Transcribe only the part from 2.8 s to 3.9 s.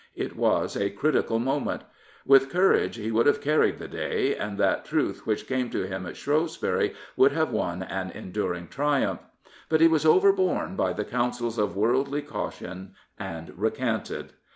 he would have carried the